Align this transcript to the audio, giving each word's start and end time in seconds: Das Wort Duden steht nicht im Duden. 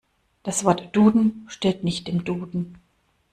Das 0.41 0.63
Wort 0.63 0.95
Duden 0.95 1.45
steht 1.47 1.83
nicht 1.83 2.09
im 2.09 2.23
Duden. 2.23 2.75